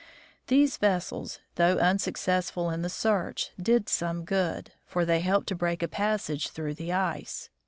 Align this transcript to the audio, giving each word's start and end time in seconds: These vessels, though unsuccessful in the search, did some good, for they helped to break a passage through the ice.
These 0.47 0.77
vessels, 0.77 1.37
though 1.57 1.77
unsuccessful 1.77 2.71
in 2.71 2.81
the 2.81 2.89
search, 2.89 3.51
did 3.61 3.87
some 3.87 4.25
good, 4.25 4.73
for 4.83 5.05
they 5.05 5.19
helped 5.19 5.45
to 5.49 5.55
break 5.55 5.83
a 5.83 5.87
passage 5.87 6.49
through 6.49 6.73
the 6.73 6.91
ice. 6.91 7.51